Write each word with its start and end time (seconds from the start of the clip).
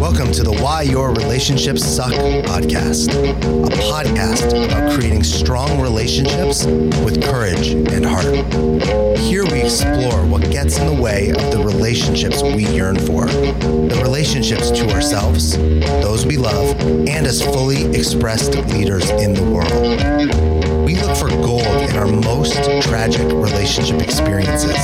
Welcome 0.00 0.32
to 0.32 0.42
the 0.42 0.56
Why 0.60 0.82
Your 0.82 1.12
Relationships 1.12 1.84
Suck 1.84 2.12
podcast, 2.12 3.08
a 3.08 3.68
podcast 3.76 4.66
about 4.66 4.92
creating 4.92 5.22
strong 5.22 5.80
relationships 5.80 6.66
with 6.66 7.22
courage 7.22 7.68
and 7.68 8.04
heart. 8.04 9.18
Here 9.18 9.44
we 9.44 9.62
explore 9.62 10.26
what 10.26 10.50
gets 10.50 10.78
in 10.78 10.86
the 10.86 11.02
way 11.02 11.30
of 11.30 11.50
the 11.52 11.62
relationships 11.64 12.42
we 12.42 12.66
yearn 12.66 12.98
for, 12.98 13.26
the 13.26 14.00
relationships 14.02 14.70
to 14.72 14.90
ourselves, 14.90 15.56
those 15.56 16.26
we 16.26 16.36
love, 16.36 16.78
and 16.80 17.26
as 17.26 17.42
fully 17.42 17.84
expressed 17.94 18.54
leaders 18.54 19.08
in 19.10 19.34
the 19.34 19.42
world. 19.42 20.53
We 20.84 20.96
look 20.96 21.16
for 21.16 21.30
gold 21.30 21.64
in 21.64 21.96
our 21.96 22.06
most 22.06 22.62
tragic 22.82 23.22
relationship 23.22 24.02
experiences, 24.02 24.76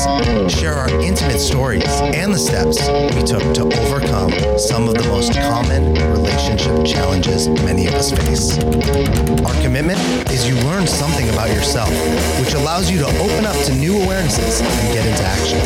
share 0.51 0.73
our 0.73 0.89
intimate 1.01 1.39
stories, 1.39 1.85
and 1.85 2.33
the 2.33 2.39
steps 2.39 2.89
we 3.15 3.23
took 3.23 3.43
to 3.57 3.65
overcome 3.83 4.33
some 4.59 4.89
of 4.89 4.95
the 4.95 5.07
most 5.09 5.35
common 5.35 5.93
relationship 6.11 6.87
challenges 6.87 7.49
many 7.49 7.87
of 7.87 7.93
us 7.95 8.13
face. 8.13 8.59
Our 9.45 9.63
commitment 9.63 10.01
is 10.31 10.49
you 10.49 10.55
learn 10.67 10.87
something 10.87 11.29
about 11.29 11.51
yourself, 11.51 11.91
which 12.41 12.55
allows 12.55 12.91
you 12.91 12.99
to 13.01 13.07
open 13.19 13.45
up 13.45 13.57
to 13.67 13.75
new 13.75 13.93
awarenesses 13.93 14.63
and 14.63 14.95
get 14.95 15.05
into 15.05 15.23
action. 15.23 15.59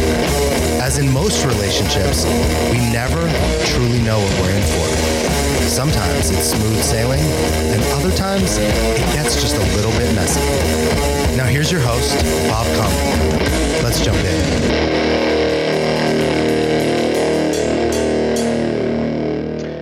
As 0.82 0.98
in 0.98 1.12
most 1.12 1.46
relationships, 1.46 2.24
we 2.72 2.78
never 2.90 3.22
truly 3.70 4.02
know 4.02 4.18
what 4.18 4.32
we're 4.40 4.50
in 4.50 4.62
for. 4.62 5.03
Sometimes 5.74 6.30
it's 6.30 6.50
smooth 6.50 6.80
sailing, 6.84 7.18
and 7.18 7.82
other 7.94 8.16
times 8.16 8.58
it 8.58 9.12
gets 9.12 9.34
just 9.42 9.56
a 9.56 9.74
little 9.74 9.90
bit 9.90 10.14
messy. 10.14 10.38
Now, 11.36 11.46
here's 11.46 11.72
your 11.72 11.80
host, 11.80 12.14
Bob 12.48 12.64
Conlon. 12.76 13.82
Let's 13.82 14.00
jump 14.00 14.16
in. 14.18 14.44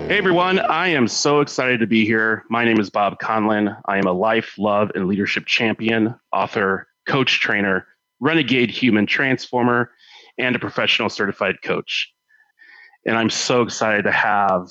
Hey 0.08 0.16
everyone, 0.16 0.60
I 0.60 0.88
am 0.88 1.06
so 1.06 1.40
excited 1.40 1.78
to 1.80 1.86
be 1.86 2.06
here. 2.06 2.44
My 2.48 2.64
name 2.64 2.80
is 2.80 2.88
Bob 2.88 3.20
Conlon. 3.20 3.78
I 3.84 3.98
am 3.98 4.06
a 4.06 4.12
life, 4.12 4.54
love, 4.56 4.92
and 4.94 5.06
leadership 5.06 5.44
champion, 5.44 6.14
author, 6.32 6.88
coach 7.06 7.38
trainer, 7.38 7.86
renegade 8.18 8.70
human 8.70 9.04
transformer, 9.04 9.90
and 10.38 10.56
a 10.56 10.58
professional 10.58 11.10
certified 11.10 11.56
coach. 11.62 12.10
And 13.04 13.14
I'm 13.18 13.28
so 13.28 13.60
excited 13.60 14.04
to 14.04 14.12
have 14.12 14.68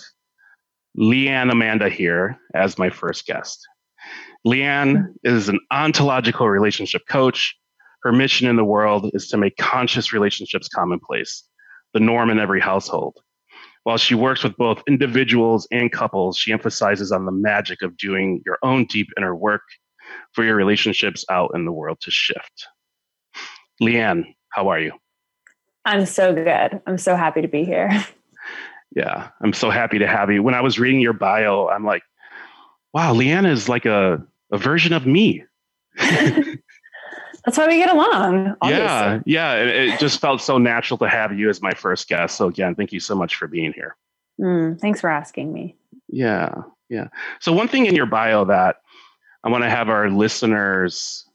Leanne 0.97 1.52
Amanda 1.52 1.89
here 1.89 2.38
as 2.53 2.78
my 2.78 2.89
first 2.89 3.25
guest. 3.25 3.67
Leanne 4.45 5.06
is 5.23 5.50
an 5.50 5.59
ontological 5.72 6.50
relationship 6.50 7.03
coach. 7.08 7.56
Her 8.03 8.11
mission 8.11 8.47
in 8.47 8.56
the 8.56 8.66
world 8.66 9.12
is 9.14 9.28
to 9.30 9.38
make 9.38 9.58
conscious 9.58 10.12
relationships 10.12 10.67
commonplace, 10.67 11.44
the 11.94 12.00
norm 12.00 12.30
in 12.30 12.39
every 12.39 12.59
household. 12.59 13.17
While 13.84 13.97
she 13.97 14.16
works 14.16 14.44
with 14.44 14.56
both 14.58 14.84
individuals 14.88 15.67
and 15.72 15.92
couples, 15.92 16.38
she 16.38 16.52
emphasizes 16.52 17.12
on 17.12 17.25
the 17.25 17.31
magic 17.31 17.81
of 17.81 17.97
doing 17.97 18.42
your 18.45 18.58
own 18.64 18.86
deep 18.86 19.08
inner 19.17 19.36
work 19.36 19.62
for 20.34 20.44
your 20.44 20.56
relationships 20.56 21.25
out 21.30 21.52
in 21.56 21.66
the 21.66 21.72
world 21.72 22.00
to 22.02 22.12
shift. 22.12 22.67
Leanne, 23.81 24.36
how 24.50 24.67
are 24.67 24.80
you? 24.80 24.92
I'm 25.86 26.06
so 26.06 26.34
good. 26.34 26.81
I'm 26.86 26.97
so 26.97 27.16
happy 27.16 27.42
to 27.42 27.47
be 27.47 27.64
here. 27.64 28.06
Yeah, 28.95 29.30
I'm 29.42 29.53
so 29.53 29.70
happy 29.70 30.00
to 30.00 30.08
have 30.08 30.31
you. 30.31 30.44
When 30.44 30.53
I 30.53 30.61
was 30.61 30.80
reading 30.80 31.00
your 31.00 31.14
bio, 31.14 31.67
I'm 31.70 31.86
like, 31.86 32.03
wow, 32.94 33.14
Leanna 33.14 33.50
is 33.50 33.70
like 33.70 33.86
a, 33.86 34.25
a 34.52 34.58
version 34.58 34.94
of 34.94 35.06
me. 35.06 35.45
That's 37.45 37.58
why 37.58 37.67
we 37.67 37.78
get 37.78 37.89
along. 37.89 38.56
Obviously. 38.62 38.86
Yeah, 38.86 39.19
yeah. 39.25 39.53
It, 39.56 39.67
it, 39.67 40.00
just 40.00 40.19
felt 40.19 40.42
so 40.42 40.58
natural 40.58 40.97
to 41.00 41.09
have 41.09 41.38
you 41.38 41.50
as 41.50 41.62
my 41.62 41.73
first 41.73 42.08
guest. 42.08 42.38
So 42.38 42.47
again, 42.47 42.75
thank 42.75 42.92
you 42.92 43.00
so 43.00 43.16
much 43.16 43.36
for 43.36 43.47
being 43.47 43.73
here. 43.73 43.95
Mm, 44.39 44.80
thanks 44.80 45.02
for 45.02 45.09
asking 45.09 45.52
me. 45.52 45.75
Yeah, 46.08 46.53
yeah. 46.89 47.08
So 47.39 47.52
one 47.52 47.67
thing 47.67 47.88
in 47.88 47.95
your 47.95 48.06
bio 48.06 48.45
that 48.45 48.78
I 49.44 49.50
want 49.50 49.64
to 49.64 49.69
have 49.69 49.89
our 49.89 50.09
listeners 50.09 51.25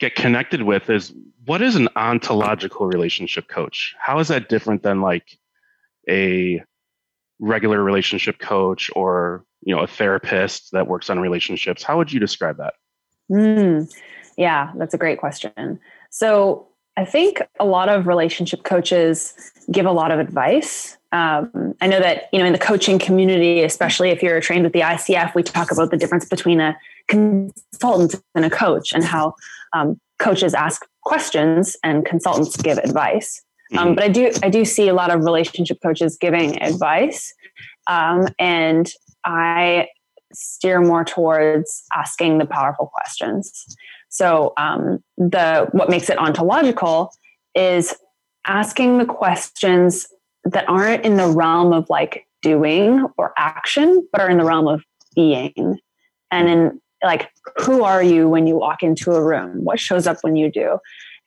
get 0.00 0.14
connected 0.14 0.62
with 0.62 0.90
is 0.90 1.12
what 1.44 1.62
is 1.62 1.76
an 1.76 1.88
ontological 1.94 2.86
relationship 2.86 3.48
coach? 3.48 3.94
How 3.98 4.18
is 4.18 4.28
that 4.28 4.48
different 4.48 4.82
than 4.82 5.00
like 5.00 5.38
a 6.08 6.62
regular 7.40 7.82
relationship 7.82 8.38
coach 8.38 8.90
or 8.94 9.44
you 9.62 9.74
know 9.74 9.82
a 9.82 9.86
therapist 9.86 10.70
that 10.72 10.86
works 10.86 11.10
on 11.10 11.18
relationships 11.18 11.82
how 11.82 11.96
would 11.96 12.12
you 12.12 12.20
describe 12.20 12.56
that? 12.58 12.74
Mm, 13.30 13.92
yeah 14.36 14.72
that's 14.76 14.94
a 14.94 14.98
great 14.98 15.18
question. 15.18 15.80
So 16.10 16.66
i 16.96 17.04
think 17.04 17.40
a 17.58 17.64
lot 17.64 17.88
of 17.88 18.06
relationship 18.06 18.64
coaches 18.64 19.34
give 19.70 19.86
a 19.86 19.92
lot 19.92 20.10
of 20.10 20.18
advice. 20.18 20.96
Um, 21.12 21.74
i 21.80 21.86
know 21.86 22.00
that 22.00 22.28
you 22.32 22.38
know 22.38 22.44
in 22.44 22.52
the 22.52 22.58
coaching 22.58 22.98
community 22.98 23.62
especially 23.62 24.10
if 24.10 24.22
you're 24.22 24.40
trained 24.40 24.64
with 24.64 24.72
the 24.72 24.80
icf 24.80 25.34
we 25.34 25.42
talk 25.42 25.72
about 25.72 25.90
the 25.90 25.96
difference 25.96 26.24
between 26.24 26.60
a 26.60 26.76
consultant 27.08 28.22
and 28.36 28.44
a 28.44 28.50
coach 28.50 28.92
and 28.92 29.02
how 29.02 29.34
um, 29.72 29.98
coaches 30.20 30.54
ask 30.54 30.86
questions 31.02 31.76
and 31.82 32.04
consultants 32.04 32.56
give 32.56 32.78
advice 32.78 33.42
um, 33.76 33.88
mm-hmm. 33.88 33.94
but 33.94 34.04
I 34.04 34.08
do 34.08 34.30
I 34.42 34.48
do 34.48 34.64
see 34.64 34.88
a 34.88 34.94
lot 34.94 35.10
of 35.10 35.24
relationship 35.24 35.78
coaches 35.82 36.16
giving 36.20 36.60
advice, 36.62 37.32
um, 37.86 38.26
and 38.38 38.90
I 39.24 39.88
steer 40.32 40.80
more 40.80 41.04
towards 41.04 41.84
asking 41.94 42.38
the 42.38 42.46
powerful 42.46 42.86
questions. 42.86 43.76
So 44.08 44.52
um, 44.56 45.02
the 45.16 45.68
what 45.72 45.88
makes 45.88 46.10
it 46.10 46.18
ontological 46.18 47.12
is 47.54 47.94
asking 48.46 48.98
the 48.98 49.04
questions 49.04 50.06
that 50.44 50.68
aren't 50.68 51.04
in 51.04 51.16
the 51.16 51.28
realm 51.28 51.72
of 51.72 51.88
like 51.90 52.26
doing 52.42 53.06
or 53.18 53.32
action, 53.36 54.06
but 54.12 54.20
are 54.20 54.30
in 54.30 54.38
the 54.38 54.44
realm 54.44 54.66
of 54.66 54.82
being, 55.14 55.78
and 56.30 56.48
in 56.48 56.80
like 57.04 57.30
who 57.56 57.84
are 57.84 58.02
you 58.02 58.28
when 58.28 58.46
you 58.46 58.56
walk 58.56 58.82
into 58.82 59.12
a 59.12 59.22
room? 59.22 59.64
What 59.64 59.78
shows 59.78 60.06
up 60.06 60.18
when 60.22 60.36
you 60.36 60.50
do? 60.50 60.78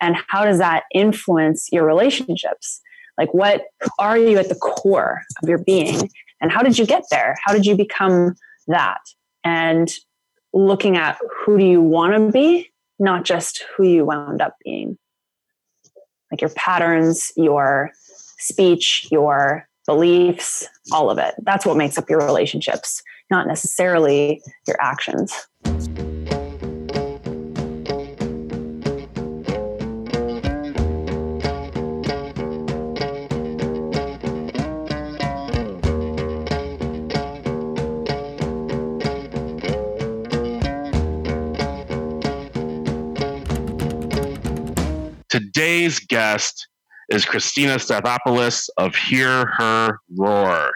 And 0.01 0.15
how 0.27 0.43
does 0.43 0.57
that 0.57 0.83
influence 0.93 1.69
your 1.71 1.85
relationships? 1.85 2.81
Like 3.17 3.33
what 3.33 3.63
are 3.99 4.17
you 4.17 4.37
at 4.37 4.49
the 4.49 4.55
core 4.55 5.21
of 5.41 5.49
your 5.49 5.59
being? 5.59 6.09
And 6.41 6.51
how 6.51 6.61
did 6.61 6.77
you 6.77 6.85
get 6.85 7.03
there? 7.09 7.35
How 7.43 7.53
did 7.53 7.65
you 7.65 7.75
become 7.75 8.35
that? 8.67 8.99
And 9.43 9.91
looking 10.53 10.97
at 10.97 11.17
who 11.45 11.57
do 11.57 11.65
you 11.65 11.81
want 11.81 12.13
to 12.13 12.31
be 12.31 12.69
not 12.99 13.25
just 13.25 13.65
who 13.75 13.83
you 13.83 14.05
wound 14.05 14.41
up 14.41 14.55
being. 14.63 14.97
Like 16.31 16.41
your 16.41 16.51
patterns 16.51 17.31
your 17.35 17.91
speech 18.39 19.07
your 19.11 19.67
beliefs 19.85 20.67
all 20.91 21.09
of 21.09 21.17
it. 21.17 21.35
That's 21.43 21.65
what 21.65 21.77
makes 21.77 21.97
up 21.97 22.09
your 22.09 22.19
relationships 22.19 23.01
not 23.29 23.47
necessarily 23.47 24.41
your 24.67 24.77
actions 24.79 25.47
guest 46.13 46.67
is 47.09 47.25
Christina 47.25 47.77
Stathopoulos 47.77 48.69
of 48.77 48.93
Hear 48.93 49.47
Her 49.47 49.97
Roar. 50.15 50.71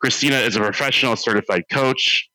Christina 0.00 0.38
is 0.38 0.56
a 0.56 0.60
professional 0.60 1.14
certified 1.14 1.62
coach 1.70 2.28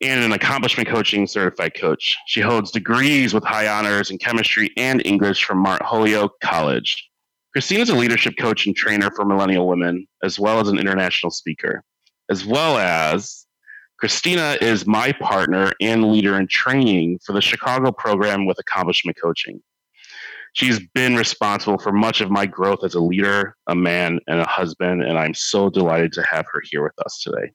and 0.00 0.24
an 0.24 0.32
accomplishment 0.32 0.88
coaching 0.88 1.26
certified 1.26 1.74
coach. 1.78 2.16
She 2.28 2.40
holds 2.40 2.70
degrees 2.70 3.34
with 3.34 3.44
high 3.44 3.68
honors 3.68 4.10
in 4.10 4.16
chemistry 4.16 4.70
and 4.78 5.04
English 5.04 5.44
from 5.44 5.58
Mount 5.58 5.82
Holyoke 5.82 6.40
College. 6.40 7.10
Christina 7.52 7.82
is 7.82 7.90
a 7.90 7.94
leadership 7.94 8.36
coach 8.38 8.64
and 8.64 8.74
trainer 8.74 9.10
for 9.10 9.26
millennial 9.26 9.68
women, 9.68 10.06
as 10.22 10.40
well 10.40 10.60
as 10.60 10.68
an 10.68 10.78
international 10.78 11.30
speaker. 11.30 11.84
As 12.30 12.46
well 12.46 12.78
as 12.78 13.44
Christina 13.98 14.56
is 14.62 14.86
my 14.86 15.12
partner 15.12 15.72
and 15.78 16.10
leader 16.10 16.38
in 16.38 16.48
training 16.48 17.18
for 17.22 17.34
the 17.34 17.42
Chicago 17.42 17.92
program 17.92 18.46
with 18.46 18.58
accomplishment 18.58 19.18
coaching. 19.22 19.60
She's 20.54 20.78
been 20.94 21.16
responsible 21.16 21.78
for 21.78 21.90
much 21.90 22.20
of 22.20 22.30
my 22.30 22.46
growth 22.46 22.84
as 22.84 22.94
a 22.94 23.00
leader, 23.00 23.56
a 23.66 23.74
man, 23.74 24.20
and 24.28 24.40
a 24.40 24.46
husband, 24.46 25.02
and 25.02 25.18
I'm 25.18 25.34
so 25.34 25.68
delighted 25.68 26.12
to 26.12 26.22
have 26.22 26.46
her 26.52 26.62
here 26.64 26.84
with 26.84 26.92
us 27.04 27.20
today. 27.20 27.50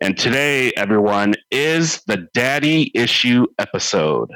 And 0.00 0.18
today, 0.18 0.72
everyone, 0.78 1.34
is 1.50 2.00
the 2.06 2.26
Daddy 2.32 2.90
Issue 2.94 3.44
episode. 3.58 4.30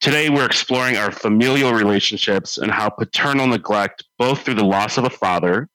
Today, 0.00 0.30
we're 0.30 0.46
exploring 0.46 0.96
our 0.96 1.12
familial 1.12 1.74
relationships 1.74 2.58
and 2.58 2.72
how 2.72 2.88
paternal 2.88 3.46
neglect, 3.46 4.02
both 4.18 4.42
through 4.42 4.54
the 4.54 4.64
loss 4.64 4.98
of 4.98 5.04
a 5.04 5.10
father 5.10 5.68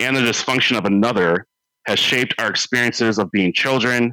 and 0.00 0.16
the 0.16 0.22
dysfunction 0.22 0.76
of 0.76 0.86
another, 0.86 1.46
has 1.86 2.00
shaped 2.00 2.34
our 2.40 2.50
experiences 2.50 3.20
of 3.20 3.30
being 3.30 3.52
children, 3.52 4.12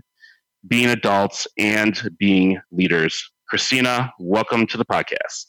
being 0.67 0.89
adults, 0.89 1.47
and 1.57 2.07
being 2.19 2.59
leaders. 2.71 3.31
Christina, 3.49 4.13
welcome 4.19 4.67
to 4.67 4.77
the 4.77 4.85
podcast. 4.85 5.45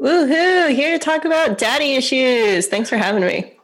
Woohoo! 0.00 0.74
Here 0.74 0.96
to 0.96 1.04
talk 1.04 1.24
about 1.24 1.58
daddy 1.58 1.94
issues. 1.94 2.68
Thanks 2.68 2.88
for 2.88 2.96
having 2.96 3.26
me. 3.26 3.58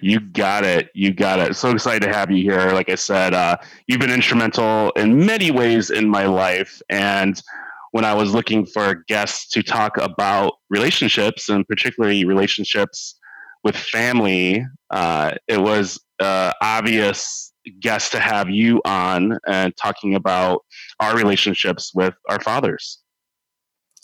you 0.00 0.20
got 0.20 0.64
it. 0.64 0.90
You 0.94 1.12
got 1.12 1.40
it. 1.40 1.56
So 1.56 1.70
excited 1.72 2.06
to 2.06 2.14
have 2.14 2.30
you 2.30 2.42
here. 2.42 2.72
Like 2.72 2.88
I 2.88 2.94
said, 2.94 3.34
uh, 3.34 3.56
you've 3.88 3.98
been 3.98 4.10
instrumental 4.10 4.90
in 4.90 5.26
many 5.26 5.50
ways 5.50 5.90
in 5.90 6.08
my 6.08 6.26
life. 6.26 6.80
And 6.90 7.42
when 7.90 8.04
I 8.04 8.14
was 8.14 8.32
looking 8.32 8.66
for 8.66 9.02
guests 9.08 9.48
to 9.50 9.62
talk 9.62 9.96
about 9.96 10.54
relationships, 10.70 11.48
and 11.48 11.66
particularly 11.66 12.24
relationships 12.24 13.18
with 13.64 13.76
family, 13.76 14.64
uh, 14.90 15.32
it 15.48 15.60
was 15.60 15.98
uh, 16.20 16.52
obvious 16.62 17.52
guest 17.80 18.12
to 18.12 18.20
have 18.20 18.48
you 18.48 18.80
on 18.84 19.38
and 19.46 19.76
talking 19.76 20.14
about 20.14 20.64
our 21.00 21.16
relationships 21.16 21.92
with 21.94 22.14
our 22.28 22.40
fathers. 22.40 23.00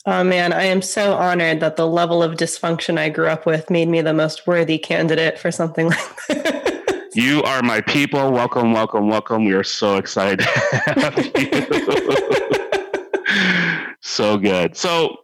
Oh 0.07 0.23
man, 0.23 0.53
I 0.53 0.65
am 0.65 0.83
so 0.83 1.15
honored 1.15 1.61
that 1.61 1.77
the 1.77 1.87
level 1.87 2.23
of 2.23 2.35
dysfunction 2.35 2.99
I 2.99 3.09
grew 3.09 3.29
up 3.29 3.47
with 3.47 3.71
made 3.71 3.89
me 3.89 4.03
the 4.03 4.13
most 4.13 4.47
worthy 4.47 4.77
candidate 4.77 5.39
for 5.39 5.51
something 5.51 5.89
like 5.91 6.27
that. 6.29 7.11
You 7.15 7.43
are 7.45 7.63
my 7.63 7.81
people. 7.81 8.31
Welcome, 8.31 8.75
welcome, 8.75 9.09
welcome. 9.09 9.47
We 9.47 9.55
are 9.55 9.65
so 9.65 9.97
excited 9.97 10.41
to 10.41 10.47
have 10.47 11.17
you. 13.57 13.95
so 14.03 14.37
good. 14.37 14.77
So, 14.77 15.17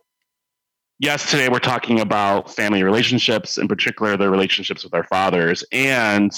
yes, 0.98 1.30
today 1.30 1.50
we're 1.50 1.58
talking 1.58 2.00
about 2.00 2.50
family 2.50 2.82
relationships, 2.82 3.58
in 3.58 3.68
particular, 3.68 4.16
the 4.16 4.30
relationships 4.30 4.82
with 4.82 4.94
our 4.94 5.04
fathers, 5.04 5.62
and 5.72 6.32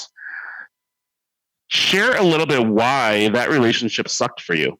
share 1.69 2.17
a 2.17 2.23
little 2.23 2.45
bit 2.47 2.67
why 2.67 3.29
that 3.29 3.49
relationship 3.49 4.09
sucked 4.09 4.41
for 4.41 4.53
you. 4.53 4.77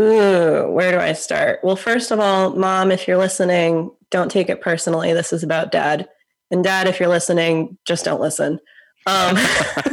Ooh, 0.00 0.70
where 0.70 0.92
do 0.92 0.98
I 0.98 1.12
start? 1.12 1.60
Well, 1.62 1.76
first 1.76 2.10
of 2.10 2.18
all, 2.20 2.56
mom, 2.56 2.90
if 2.90 3.06
you're 3.06 3.18
listening, 3.18 3.90
don't 4.10 4.30
take 4.30 4.48
it 4.48 4.62
personally. 4.62 5.12
This 5.12 5.30
is 5.32 5.42
about 5.42 5.70
dad. 5.70 6.08
And 6.50 6.64
dad, 6.64 6.88
if 6.88 6.98
you're 6.98 7.08
listening, 7.08 7.76
just 7.86 8.06
don't 8.06 8.20
listen. 8.20 8.60
Um, 9.06 9.34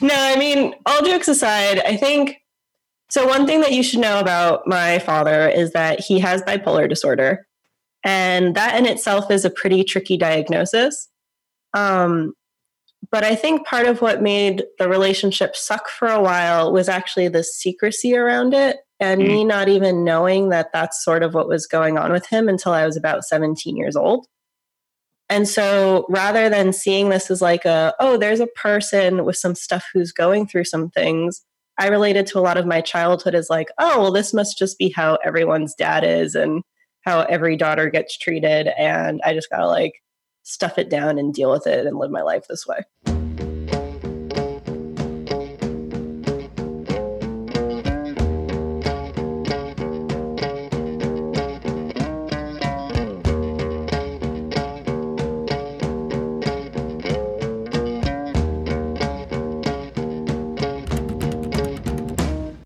no, 0.00 0.14
I 0.14 0.34
mean, 0.38 0.74
all 0.86 1.02
jokes 1.02 1.28
aside, 1.28 1.78
I 1.78 1.96
think 1.96 2.38
so. 3.10 3.28
One 3.28 3.46
thing 3.46 3.60
that 3.60 3.72
you 3.72 3.84
should 3.84 4.00
know 4.00 4.18
about 4.18 4.66
my 4.66 4.98
father 4.98 5.48
is 5.48 5.72
that 5.72 6.00
he 6.00 6.18
has 6.18 6.42
bipolar 6.42 6.88
disorder. 6.88 7.46
And 8.04 8.56
that 8.56 8.76
in 8.76 8.86
itself 8.86 9.30
is 9.30 9.44
a 9.44 9.50
pretty 9.50 9.84
tricky 9.84 10.16
diagnosis. 10.16 11.08
Um, 11.74 12.34
but 13.12 13.24
I 13.24 13.34
think 13.34 13.66
part 13.66 13.86
of 13.86 14.00
what 14.00 14.22
made 14.22 14.64
the 14.78 14.88
relationship 14.88 15.54
suck 15.54 15.88
for 15.90 16.08
a 16.08 16.20
while 16.20 16.72
was 16.72 16.88
actually 16.88 17.28
the 17.28 17.44
secrecy 17.44 18.16
around 18.16 18.54
it 18.54 18.78
and 18.98 19.20
mm. 19.20 19.28
me 19.28 19.44
not 19.44 19.68
even 19.68 20.02
knowing 20.02 20.48
that 20.48 20.72
that's 20.72 21.04
sort 21.04 21.22
of 21.22 21.34
what 21.34 21.46
was 21.46 21.66
going 21.66 21.98
on 21.98 22.10
with 22.10 22.26
him 22.26 22.48
until 22.48 22.72
I 22.72 22.86
was 22.86 22.96
about 22.96 23.24
17 23.24 23.76
years 23.76 23.96
old. 23.96 24.26
And 25.28 25.46
so 25.46 26.06
rather 26.08 26.48
than 26.48 26.72
seeing 26.72 27.10
this 27.10 27.30
as 27.30 27.42
like 27.42 27.66
a, 27.66 27.94
oh, 28.00 28.16
there's 28.16 28.40
a 28.40 28.46
person 28.46 29.24
with 29.26 29.36
some 29.36 29.54
stuff 29.54 29.84
who's 29.92 30.12
going 30.12 30.46
through 30.46 30.64
some 30.64 30.88
things, 30.90 31.42
I 31.78 31.88
related 31.88 32.26
to 32.28 32.38
a 32.38 32.40
lot 32.40 32.56
of 32.56 32.66
my 32.66 32.80
childhood 32.80 33.34
as 33.34 33.50
like, 33.50 33.68
oh, 33.78 34.00
well, 34.00 34.12
this 34.12 34.32
must 34.32 34.58
just 34.58 34.78
be 34.78 34.90
how 34.90 35.18
everyone's 35.24 35.74
dad 35.74 36.02
is 36.02 36.34
and 36.34 36.62
how 37.02 37.20
every 37.22 37.56
daughter 37.56 37.90
gets 37.90 38.16
treated. 38.16 38.68
And 38.78 39.20
I 39.24 39.34
just 39.34 39.50
got 39.50 39.58
to 39.58 39.66
like 39.66 39.92
stuff 40.42 40.78
it 40.78 40.90
down 40.90 41.18
and 41.18 41.32
deal 41.32 41.50
with 41.50 41.66
it 41.66 41.86
and 41.86 41.98
live 41.98 42.10
my 42.10 42.22
life 42.22 42.46
this 42.48 42.66
way. 42.66 42.80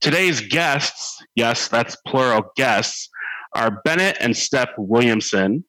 Today's 0.06 0.41
guests, 0.41 1.20
yes, 1.35 1.67
that's 1.67 1.97
plural 2.06 2.53
guests, 2.55 3.08
are 3.56 3.81
Bennett 3.85 4.17
and 4.20 4.37
Steph 4.37 4.69
Williamson. 4.79 5.64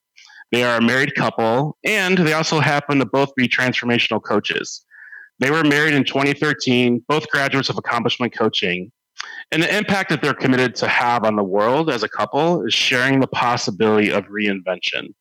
They 0.51 0.63
are 0.63 0.77
a 0.77 0.81
married 0.81 1.15
couple, 1.15 1.75
and 1.83 2.19
they 2.19 2.33
also 2.33 2.59
happen 2.59 2.99
to 2.99 3.05
both 3.07 3.33
be 3.33 3.47
transformational 3.47 4.21
coaches. 4.21 4.85
They 5.39 5.49
were 5.49 5.63
married 5.63 5.95
in 5.95 6.03
2013, 6.03 7.03
both 7.07 7.27
graduates 7.29 7.69
of 7.69 7.79
accomplishment 7.79 8.31
coaching. 8.31 8.91
And 9.51 9.63
the 9.63 9.75
impact 9.75 10.11
that 10.11 10.21
they're 10.21 10.35
committed 10.35 10.75
to 10.75 10.87
have 10.87 11.23
on 11.23 11.35
the 11.35 11.43
world 11.43 11.89
as 11.89 12.03
a 12.03 12.07
couple 12.07 12.63
is 12.63 12.75
sharing 12.75 13.19
the 13.19 13.27
possibility 13.27 14.11
of 14.11 14.25
reinvention. 14.25 15.15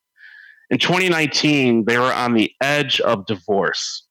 In 0.68 0.76
2019, 0.76 1.86
they 1.86 1.96
were 1.96 2.12
on 2.12 2.34
the 2.34 2.52
edge 2.60 3.00
of 3.00 3.24
divorce. 3.24 4.06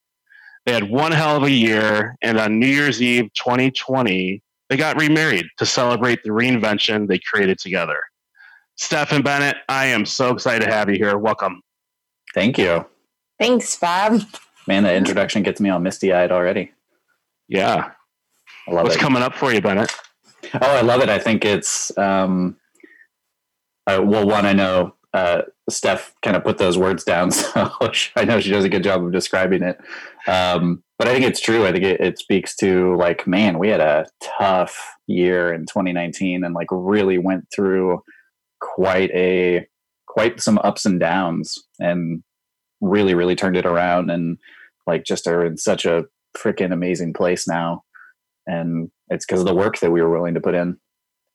They 0.66 0.74
had 0.74 0.90
one 0.90 1.12
hell 1.12 1.38
of 1.38 1.44
a 1.44 1.52
year, 1.52 2.16
and 2.24 2.40
on 2.40 2.60
New 2.60 2.66
Year's 2.66 3.04
Eve 3.04 3.30
2020, 3.36 4.42
they 4.70 4.78
got 4.78 5.00
remarried 5.00 5.46
to 5.58 5.66
celebrate 5.66 6.24
the 6.24 6.30
reinvention 6.30 7.08
they 7.08 7.20
created 7.20 7.60
together. 7.60 8.00
Steph 8.78 9.12
and 9.12 9.24
Bennett, 9.24 9.58
I 9.70 9.86
am 9.88 10.06
so 10.06 10.32
excited 10.32 10.66
to 10.66 10.72
have 10.72 10.90
you 10.90 10.98
here. 10.98 11.18
Welcome. 11.18 11.62
Thank 12.34 12.58
you. 12.58 12.86
Thanks, 13.40 13.76
Fab. 13.76 14.22
Man, 14.68 14.84
the 14.84 14.94
introduction 14.94 15.44
gets 15.44 15.62
me 15.62 15.70
all 15.70 15.80
misty 15.80 16.12
eyed 16.12 16.32
already. 16.32 16.74
Yeah. 17.48 17.92
I 18.68 18.72
love 18.72 18.84
What's 18.84 18.96
it. 18.96 19.00
coming 19.00 19.22
up 19.22 19.36
for 19.36 19.54
you, 19.54 19.62
Bennett? 19.62 19.92
Oh, 20.56 20.60
I 20.76 20.82
love 20.82 21.02
it. 21.02 21.10
I 21.10 21.20
think 21.20 21.46
it's, 21.46 21.96
um, 21.98 22.58
uh, 23.88 24.02
well, 24.04 24.28
one, 24.28 24.46
I 24.46 24.54
know 24.54 24.96
uh, 25.14 25.44
Steph 25.70 26.14
kind 26.22 26.36
of 26.36 26.44
put 26.44 26.58
those 26.58 26.78
words 26.78 27.04
down, 27.04 27.32
so 27.32 27.72
I 28.16 28.26
know 28.26 28.40
she 28.40 28.52
does 28.52 28.66
a 28.66 28.70
good 28.70 28.84
job 28.84 29.04
of 29.04 29.12
describing 29.12 29.64
it. 29.64 29.78
Um, 30.28 30.84
but 30.98 31.08
I 31.08 31.14
think 31.14 31.26
it's 31.26 31.42
true. 31.42 31.66
I 31.66 31.72
think 31.72 31.84
it, 31.84 32.00
it 32.00 32.20
speaks 32.20 32.56
to 32.58 32.96
like, 32.96 33.28
man, 33.28 33.60
we 33.60 33.70
had 33.70 33.82
a 33.82 34.06
tough 34.24 34.96
year 35.08 35.54
in 35.54 35.62
2019 35.62 36.44
and 36.44 36.54
like 36.54 36.68
really 36.72 37.18
went 37.18 37.46
through 37.54 38.02
quite 38.62 39.12
a 39.12 39.68
quite 40.08 40.40
some 40.40 40.58
ups 40.60 40.86
and 40.86 41.00
downs 41.00 41.58
and 41.80 42.24
really 42.80 43.14
really 43.14 43.36
turned 43.36 43.58
it 43.58 43.66
around 43.66 44.10
and 44.10 44.38
like 44.88 45.04
just 45.04 45.28
are 45.28 45.46
in 45.46 45.58
such 45.58 45.86
a 45.86 46.06
freaking 46.38 46.72
amazing 46.72 47.14
place 47.14 47.48
now. 47.48 47.84
And 48.48 48.90
it's 49.10 49.26
because 49.26 49.42
of 49.42 49.48
the 49.48 49.56
work 49.56 49.80
that 49.80 49.92
we 49.92 50.02
were 50.02 50.12
willing 50.12 50.36
to 50.36 50.42
put 50.42 50.56
in. 50.56 50.78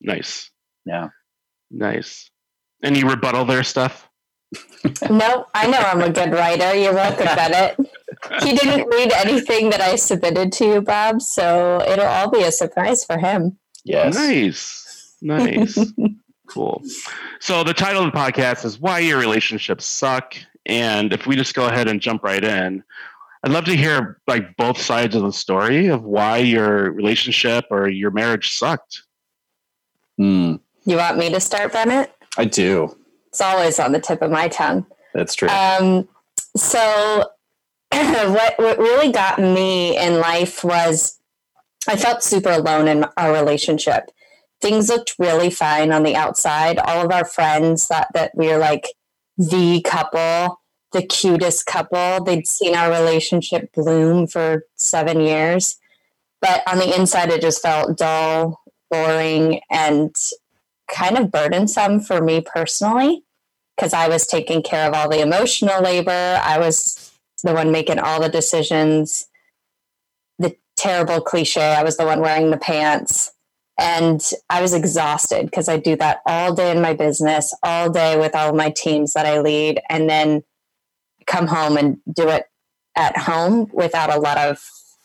Nice. 0.00 0.50
Yeah. 0.86 1.08
Nice. 1.70 2.30
Any 2.82 3.04
rebuttal 3.04 3.44
there 3.44 3.62
Steph 3.62 4.08
no 5.10 5.46
i 5.54 5.66
know 5.66 5.78
i'm 5.78 6.00
a 6.00 6.10
good 6.10 6.32
writer. 6.32 6.74
You're 6.74 6.94
welcome 6.94 7.28
at 7.28 7.78
it 7.78 7.89
he 8.42 8.54
didn't 8.54 8.88
read 8.88 9.12
anything 9.12 9.70
that 9.70 9.80
i 9.80 9.96
submitted 9.96 10.52
to 10.52 10.64
you 10.64 10.80
bob 10.80 11.22
so 11.22 11.82
it'll 11.86 12.06
all 12.06 12.30
be 12.30 12.42
a 12.42 12.52
surprise 12.52 13.04
for 13.04 13.18
him 13.18 13.56
yes 13.84 14.14
nice 14.14 15.16
nice 15.22 15.78
Cool. 16.50 16.82
So 17.38 17.62
the 17.62 17.72
title 17.72 18.04
of 18.04 18.12
the 18.12 18.18
podcast 18.18 18.64
is 18.64 18.80
Why 18.80 18.98
Your 18.98 19.20
Relationships 19.20 19.84
Suck. 19.84 20.34
And 20.66 21.12
if 21.12 21.26
we 21.26 21.36
just 21.36 21.54
go 21.54 21.66
ahead 21.66 21.86
and 21.86 22.00
jump 22.00 22.24
right 22.24 22.42
in, 22.42 22.82
I'd 23.44 23.52
love 23.52 23.64
to 23.66 23.76
hear 23.76 24.20
like 24.26 24.56
both 24.56 24.80
sides 24.80 25.14
of 25.14 25.22
the 25.22 25.32
story 25.32 25.86
of 25.86 26.02
why 26.02 26.38
your 26.38 26.90
relationship 26.90 27.66
or 27.70 27.88
your 27.88 28.10
marriage 28.10 28.58
sucked. 28.58 29.04
Mm. 30.20 30.60
You 30.84 30.96
want 30.96 31.18
me 31.18 31.30
to 31.30 31.40
start, 31.40 31.72
Bennett? 31.72 32.12
I 32.36 32.46
do. 32.46 32.96
It's 33.28 33.40
always 33.40 33.78
on 33.78 33.92
the 33.92 34.00
tip 34.00 34.20
of 34.20 34.32
my 34.32 34.48
tongue. 34.48 34.84
That's 35.14 35.36
true. 35.36 35.48
Um, 35.48 36.08
so 36.56 37.30
what 37.92 38.58
what 38.58 38.78
really 38.78 39.12
got 39.12 39.38
me 39.38 39.96
in 39.98 40.20
life 40.20 40.62
was 40.62 41.18
I 41.88 41.96
felt 41.96 42.22
super 42.22 42.50
alone 42.50 42.88
in 42.88 43.04
our 43.16 43.32
relationship 43.32 44.10
things 44.60 44.88
looked 44.88 45.14
really 45.18 45.50
fine 45.50 45.92
on 45.92 46.02
the 46.02 46.16
outside. 46.16 46.78
All 46.78 47.04
of 47.04 47.12
our 47.12 47.24
friends 47.24 47.86
thought 47.86 48.08
that 48.14 48.32
we 48.34 48.48
were 48.48 48.58
like 48.58 48.86
the 49.36 49.80
couple, 49.82 50.60
the 50.92 51.02
cutest 51.02 51.66
couple. 51.66 52.22
They'd 52.24 52.46
seen 52.46 52.74
our 52.74 52.90
relationship 52.90 53.72
bloom 53.72 54.26
for 54.26 54.64
seven 54.76 55.20
years. 55.20 55.78
But 56.40 56.62
on 56.66 56.78
the 56.78 56.98
inside, 56.98 57.30
it 57.30 57.40
just 57.40 57.62
felt 57.62 57.98
dull, 57.98 58.60
boring, 58.90 59.60
and 59.70 60.14
kind 60.90 61.18
of 61.18 61.30
burdensome 61.30 62.00
for 62.00 62.20
me 62.20 62.40
personally 62.40 63.22
because 63.76 63.92
I 63.92 64.08
was 64.08 64.26
taking 64.26 64.62
care 64.62 64.88
of 64.88 64.94
all 64.94 65.08
the 65.08 65.20
emotional 65.20 65.82
labor. 65.82 66.40
I 66.42 66.58
was 66.58 67.09
the 67.42 67.54
one 67.54 67.72
making 67.72 67.98
all 67.98 68.20
the 68.20 68.28
decisions. 68.28 69.26
The 70.38 70.56
terrible 70.76 71.20
cliche 71.20 71.74
I 71.74 71.82
was 71.82 71.96
the 71.96 72.06
one 72.06 72.20
wearing 72.20 72.50
the 72.50 72.56
pants 72.56 73.32
and 73.80 74.22
I 74.50 74.60
was 74.60 74.74
exhausted 74.74 75.46
because 75.46 75.66
I 75.66 75.78
do 75.78 75.96
that 75.96 76.20
all 76.26 76.54
day 76.54 76.70
in 76.70 76.82
my 76.82 76.92
business, 76.92 77.54
all 77.62 77.88
day 77.88 78.18
with 78.18 78.34
all 78.34 78.52
my 78.52 78.68
teams 78.70 79.14
that 79.14 79.24
I 79.24 79.40
lead, 79.40 79.80
and 79.88 80.08
then 80.08 80.42
come 81.26 81.46
home 81.46 81.78
and 81.78 81.96
do 82.12 82.28
it 82.28 82.44
at 82.94 83.16
home 83.16 83.70
without 83.72 84.14
a 84.14 84.20
lot 84.20 84.36
of 84.36 84.62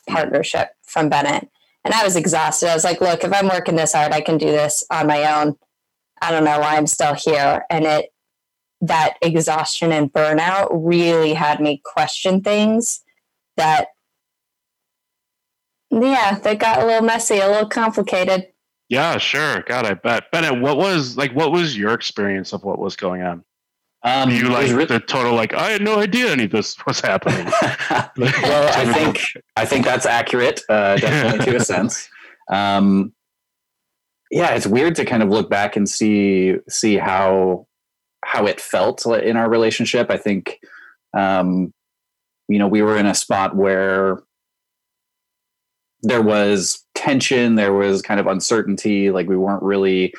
partnership 0.09 0.71
from 0.83 1.07
Bennett. 1.07 1.49
And 1.85 1.93
I 1.93 2.03
was 2.03 2.17
exhausted. 2.17 2.67
I 2.67 2.73
was 2.73 2.83
like, 2.83 2.99
look, 2.99 3.23
if 3.23 3.31
I'm 3.31 3.47
working 3.47 3.77
this 3.77 3.93
hard, 3.93 4.11
I 4.11 4.19
can 4.19 4.37
do 4.37 4.47
this 4.47 4.85
on 4.91 5.07
my 5.07 5.39
own. 5.39 5.55
I 6.21 6.31
don't 6.31 6.43
know 6.43 6.59
why 6.59 6.75
I'm 6.75 6.87
still 6.87 7.13
here. 7.13 7.63
And 7.69 7.85
it 7.85 8.11
that 8.81 9.15
exhaustion 9.21 9.91
and 9.91 10.11
burnout 10.11 10.67
really 10.71 11.33
had 11.33 11.59
me 11.59 11.81
question 11.83 12.41
things 12.41 13.01
that 13.57 13.87
yeah 15.89 16.37
that 16.39 16.59
got 16.59 16.81
a 16.81 16.85
little 16.85 17.05
messy 17.05 17.39
a 17.39 17.47
little 17.47 17.69
complicated 17.69 18.47
Yeah, 18.89 19.17
sure. 19.17 19.61
God, 19.61 19.85
I 19.85 19.95
bet. 19.95 20.29
Bennett, 20.31 20.61
what 20.61 20.77
was 20.77 21.17
like? 21.17 21.31
What 21.31 21.51
was 21.51 21.75
your 21.75 21.93
experience 21.93 22.53
of 22.53 22.63
what 22.63 22.77
was 22.77 22.95
going 22.95 23.23
on? 23.23 23.43
Um, 24.03 24.29
you 24.29 24.49
like 24.49 24.63
was 24.63 24.73
re- 24.73 24.85
the 24.85 24.99
total 24.99 25.33
like 25.33 25.55
I 25.55 25.71
had 25.71 25.81
no 25.81 25.99
idea 25.99 26.31
any 26.31 26.43
of 26.43 26.51
this 26.51 26.75
was 26.85 26.99
happening. 26.99 27.45
well, 28.17 28.71
I 28.77 28.93
think 28.93 29.19
I 29.57 29.65
think 29.65 29.85
that's 29.85 30.05
accurate, 30.05 30.61
uh, 30.69 30.97
definitely 30.97 31.45
to 31.53 31.57
a 31.57 31.59
sense. 31.59 32.07
Um, 32.51 33.13
yeah, 34.29 34.53
it's 34.53 34.67
weird 34.67 34.95
to 34.97 35.05
kind 35.05 35.23
of 35.23 35.29
look 35.29 35.49
back 35.49 35.75
and 35.75 35.89
see 35.89 36.57
see 36.69 36.97
how 36.97 37.65
how 38.25 38.45
it 38.47 38.59
felt 38.59 39.05
in 39.05 39.37
our 39.37 39.49
relationship. 39.49 40.09
I 40.09 40.17
think, 40.17 40.59
um, 41.15 41.71
you 42.47 42.59
know, 42.59 42.67
we 42.67 42.81
were 42.81 42.97
in 42.97 43.05
a 43.05 43.15
spot 43.15 43.55
where 43.55 44.19
there 46.01 46.21
was 46.21 46.83
tension, 46.95 47.55
there 47.55 47.73
was 47.73 48.01
kind 48.01 48.19
of 48.19 48.27
uncertainty, 48.27 49.11
like 49.11 49.27
we 49.27 49.37
weren't 49.37 49.63
really 49.63 50.13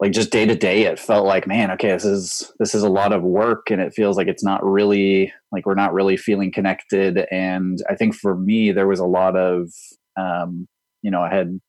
like 0.00 0.12
just 0.12 0.30
day 0.30 0.44
to 0.44 0.54
day 0.54 0.82
it 0.82 0.98
felt 0.98 1.24
like 1.24 1.46
man 1.46 1.70
okay 1.70 1.92
this 1.92 2.04
is 2.04 2.52
this 2.58 2.74
is 2.74 2.82
a 2.82 2.88
lot 2.88 3.12
of 3.12 3.22
work 3.22 3.70
and 3.70 3.80
it 3.80 3.94
feels 3.94 4.16
like 4.16 4.26
it's 4.26 4.42
not 4.42 4.62
really 4.64 5.32
like 5.52 5.66
we're 5.66 5.74
not 5.74 5.94
really 5.94 6.16
feeling 6.16 6.50
connected 6.50 7.26
and 7.30 7.78
i 7.88 7.94
think 7.94 8.14
for 8.14 8.36
me 8.36 8.72
there 8.72 8.88
was 8.88 8.98
a 8.98 9.06
lot 9.06 9.36
of 9.36 9.70
um 10.16 10.66
you 11.02 11.10
know 11.10 11.22
i 11.22 11.32
had 11.32 11.60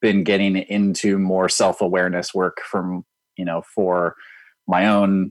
been 0.00 0.22
getting 0.22 0.56
into 0.56 1.18
more 1.18 1.48
self-awareness 1.48 2.32
work 2.32 2.58
from 2.70 3.04
you 3.36 3.44
know 3.44 3.62
for 3.74 4.14
my 4.66 4.86
own 4.86 5.30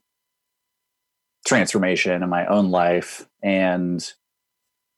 transformation 1.46 2.24
in 2.24 2.30
my 2.30 2.46
own 2.48 2.72
life 2.72 3.28
and 3.44 4.14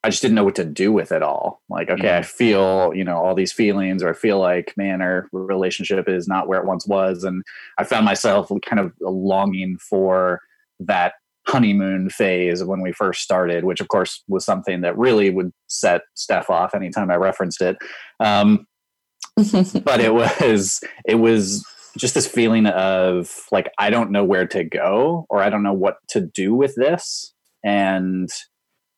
I 0.04 0.10
just 0.10 0.22
didn't 0.22 0.36
know 0.36 0.44
what 0.44 0.56
to 0.56 0.64
do 0.64 0.94
with 0.94 1.12
it 1.12 1.22
all. 1.22 1.62
Like, 1.70 1.90
okay, 1.90 2.16
I 2.16 2.22
feel, 2.22 2.94
you 2.96 3.04
know, 3.04 3.18
all 3.18 3.36
these 3.36 3.52
feelings, 3.52 4.02
or 4.02 4.10
I 4.10 4.14
feel 4.14 4.40
like, 4.40 4.74
man, 4.78 5.02
our 5.02 5.28
relationship 5.34 6.08
is 6.08 6.30
not 6.30 6.48
where 6.48 6.60
it 6.60 6.66
once 6.66 6.88
was. 6.88 7.24
And 7.24 7.44
I 7.78 7.84
found 7.84 8.06
myself 8.06 8.50
kind 8.66 8.80
of 8.80 8.94
longing 9.02 9.78
for 9.78 10.40
that 10.80 11.14
honeymoon 11.48 12.10
phase 12.10 12.64
when 12.64 12.82
we 12.82 12.94
first 12.94 13.22
started, 13.22 13.66
which 13.66 13.82
of 13.82 13.88
course 13.88 14.24
was 14.28 14.46
something 14.46 14.82
that 14.82 14.98
really 14.98 15.30
would 15.30 15.52
set 15.68 16.02
Steph 16.14 16.50
off 16.50 16.76
anytime 16.76 17.10
I 17.10 17.16
referenced 17.16 17.62
it. 17.62 17.78
Um, 18.22 18.66
but 19.84 20.00
it 20.00 20.14
was, 20.14 20.82
it 21.06 21.16
was 21.16 21.66
just 21.98 22.14
this 22.14 22.28
feeling 22.28 22.66
of 22.68 23.46
like, 23.52 23.72
I 23.78 23.90
don't 23.90 24.12
know 24.12 24.24
where 24.24 24.48
to 24.48 24.64
go 24.64 25.26
or 25.30 25.42
I 25.42 25.50
don't 25.50 25.64
know 25.64 25.74
what 25.74 25.98
to 26.10 26.22
do 26.22 26.54
with 26.56 26.76
this. 26.76 27.34
And 27.64 28.30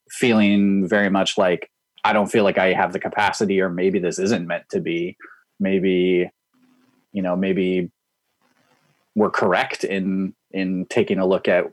feeling 0.09 0.87
very 0.87 1.09
much 1.09 1.37
like 1.37 1.69
I 2.03 2.13
don't 2.13 2.31
feel 2.31 2.43
like 2.43 2.57
I 2.57 2.73
have 2.73 2.93
the 2.93 2.99
capacity, 2.99 3.59
or 3.61 3.69
maybe 3.69 3.99
this 3.99 4.19
isn't 4.19 4.47
meant 4.47 4.63
to 4.71 4.79
be. 4.79 5.17
Maybe, 5.59 6.29
you 7.11 7.21
know, 7.21 7.35
maybe 7.35 7.91
we're 9.15 9.31
correct 9.31 9.83
in 9.83 10.33
in 10.51 10.85
taking 10.89 11.19
a 11.19 11.27
look 11.27 11.47
at 11.47 11.65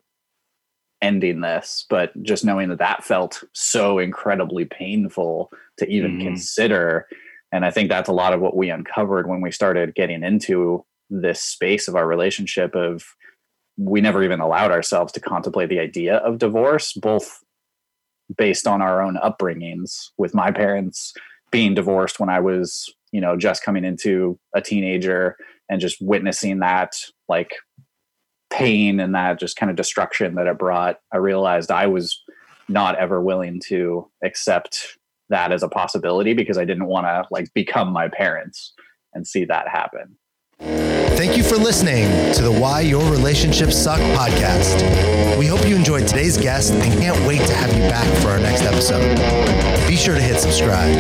ending 1.01 1.41
this, 1.41 1.87
but 1.89 2.11
just 2.23 2.45
knowing 2.45 2.69
that 2.71 2.79
that 2.79 3.05
felt 3.05 3.45
so 3.53 3.99
incredibly 3.99 4.65
painful 4.65 5.51
to 5.79 5.87
even 5.89 6.19
Mhm. 6.19 6.23
consider. 6.23 7.07
And 7.53 7.65
I 7.65 7.71
think 7.71 7.89
that's 7.89 8.09
a 8.09 8.15
lot 8.15 8.33
of 8.33 8.41
what 8.41 8.57
we 8.57 8.71
uncovered 8.71 9.29
when 9.29 9.41
we 9.41 9.51
started 9.51 9.95
getting 9.95 10.23
into 10.23 10.85
this 11.11 11.43
space 11.43 11.89
of 11.89 11.97
our 11.97 12.07
relationship 12.07 12.75
of 12.75 13.05
we 13.77 14.01
never 14.01 14.23
even 14.23 14.41
allowed 14.41 14.71
ourselves 14.71 15.13
to 15.13 15.21
contemplate 15.21 15.69
the 15.69 15.81
idea 15.81 16.17
of 16.17 16.39
divorce, 16.39 16.93
both 16.95 17.43
based 18.37 18.67
on 18.67 18.83
our 18.83 19.03
own 19.03 19.17
upbringings 19.23 20.11
with 20.19 20.35
my 20.35 20.51
parents 20.51 21.13
being 21.51 21.75
divorced 21.75 22.19
when 22.19 22.29
I 22.29 22.41
was, 22.41 22.93
you 23.13 23.21
know, 23.21 23.37
just 23.37 23.63
coming 23.63 23.85
into 23.85 24.39
a 24.55 24.61
teenager 24.61 25.37
and 25.69 25.81
just 25.81 26.01
witnessing 26.01 26.59
that 26.61 26.97
like 27.29 27.55
pain 28.51 29.01
and 29.01 29.15
that 29.15 29.39
just 29.39 29.57
kind 29.57 29.71
of 29.71 29.77
destruction 29.77 30.35
that 30.35 30.47
it 30.47 30.59
brought. 30.59 30.99
I 31.13 31.19
realized 31.19 31.71
I 31.71 31.87
was 31.87 32.23
not 32.69 32.97
ever 32.99 33.21
willing 33.21 33.61
to 33.67 34.11
accept 34.25 34.99
that 35.29 35.53
as 35.53 35.63
a 35.63 35.69
possibility 35.69 36.35
because 36.35 36.59
I 36.59 36.65
didn't 36.65 36.87
want 36.87 37.07
to 37.07 37.27
like 37.31 37.53
become 37.55 37.93
my 37.93 38.09
parents 38.09 38.73
and 39.13 39.27
see 39.27 39.45
that 39.45 39.69
happen. 39.69 40.17
Thank 40.61 41.37
you 41.37 41.43
for 41.43 41.57
listening 41.57 42.33
to 42.35 42.43
the 42.43 42.51
Why 42.51 42.81
Your 42.81 43.11
Relationships 43.11 43.77
Suck 43.77 44.01
podcast. 44.17 45.39
We 45.39 45.47
hope 45.47 45.67
you 45.67 45.77
enjoyed 45.77 46.07
today's 46.07 46.39
guest 46.39 46.73
and 46.73 46.93
can't 46.99 47.19
wait 47.27 47.47
to 47.47 47.55
have 47.55 47.73
you 47.75 47.81
back 47.81 48.07
for 48.23 48.29
our 48.29 48.39
next 48.39 48.63
episode. 48.63 49.17
Be 49.87 49.97
sure 49.97 50.15
to 50.15 50.21
hit 50.21 50.41
subscribe. 50.41 50.95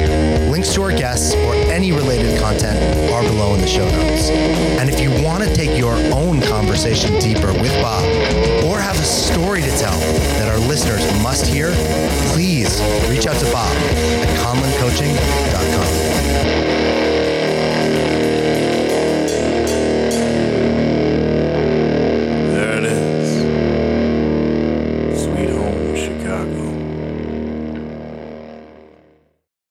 Links 0.50 0.74
to 0.74 0.82
our 0.82 0.90
guests 0.90 1.34
or 1.34 1.54
any 1.72 1.92
related 1.92 2.38
content 2.38 2.78
are 3.12 3.22
below 3.22 3.54
in 3.54 3.60
the 3.60 3.66
show 3.66 3.88
notes. 3.88 4.28
And 4.28 4.90
if 4.90 5.00
you 5.00 5.10
want 5.24 5.42
to 5.44 5.54
take 5.54 5.78
your 5.78 5.94
own 6.12 6.42
conversation 6.42 7.18
deeper 7.18 7.52
with 7.52 7.72
Bob 7.80 8.04
or 8.64 8.78
have 8.78 8.98
a 8.98 9.04
story 9.04 9.62
to 9.62 9.70
tell 9.78 9.98
that 10.38 10.48
our 10.48 10.58
listeners 10.68 11.04
must 11.22 11.46
hear, 11.46 11.72
please 12.32 12.80
reach 13.08 13.26
out 13.26 13.36
to 13.40 13.50
Bob 13.52 13.74
at 13.76 14.28
Conlon 14.38 14.78
Coaching 14.78 15.14